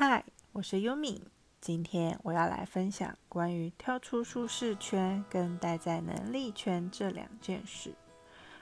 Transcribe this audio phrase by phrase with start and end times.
[0.00, 1.24] 嗨，我是优米。
[1.60, 7.92] 今天我要来分享关于跳出舒适圈跟待在能力圈这两件事。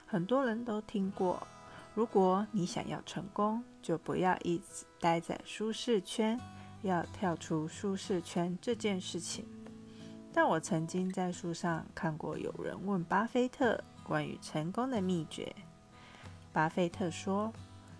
[0.07, 1.45] 很多人都听过，
[1.93, 6.39] 如果你想要成功，就不要一直待在舒适圈，
[6.81, 9.45] 要跳出舒适圈这件事情。
[10.33, 15.55] 但我曾经在书上看过有人问巴菲特关于成功的秘诀，
[16.51, 17.53] 巴菲特说。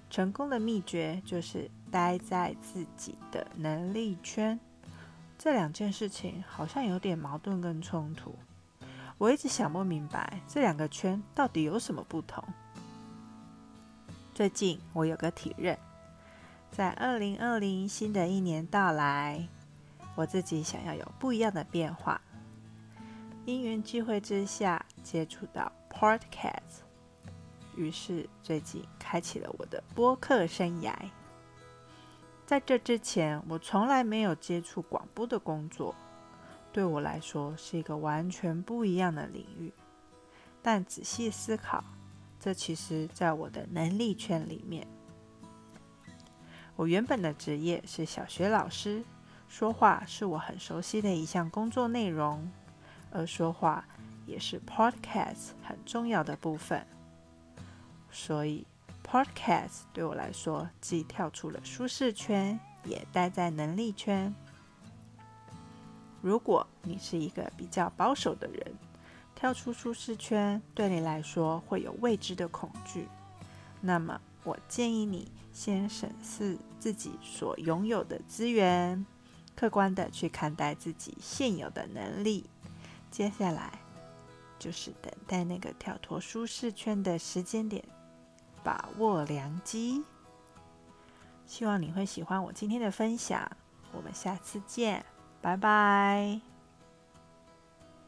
[0.09, 4.59] 成功的秘诀就是待在自己的能力圈。
[5.37, 8.35] 这两件事情好像有点矛盾跟冲突。
[9.17, 12.43] 我一直想不明白这两个圈到底有什么不同。
[14.33, 15.77] 最近我有个体认，
[16.71, 19.47] 在二零二零新的一年到来，
[20.15, 22.21] 我自己想要有不一样的变化。
[23.45, 26.86] 因缘际会之下，接触到 Podcast。
[27.77, 30.93] 于是最近开启了我的播客生涯。
[32.45, 35.93] 在这之前，我从来没有接触广播的工作，
[36.73, 39.71] 对我来说是一个完全不一样的领域。
[40.61, 41.83] 但仔细思考，
[42.39, 44.87] 这其实在我的能力圈里面。
[46.75, 49.03] 我原本的职业是小学老师，
[49.47, 52.49] 说话是我很熟悉的一项工作内容，
[53.11, 53.85] 而说话
[54.25, 56.85] 也是 Podcast 很重要的部分。
[58.11, 58.65] 所以
[59.05, 64.33] ，Podcast 对我来说既跳出了舒适圈，也待在能力圈。
[66.21, 68.75] 如果你是一个比较保守的人，
[69.35, 73.07] 跳出舒适圈对你来说会有未知的恐惧，
[73.81, 79.05] 那么我建议你先审视自己所拥有的资源，
[79.55, 82.49] 客观的去看待自己现有的能力。
[83.11, 83.79] 接下来
[84.57, 87.83] 就是等待那个跳脱舒适圈的时间点。
[88.67, 90.03] 把握良机，
[91.45, 93.49] 希望你会喜欢我今天的分享。
[93.93, 95.05] 我们下次见，
[95.41, 96.56] 拜拜。